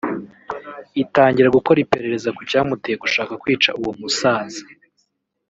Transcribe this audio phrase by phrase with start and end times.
[1.03, 4.61] itangira gukora iperereza ku cyamuteye gushaka kwica uwo musaza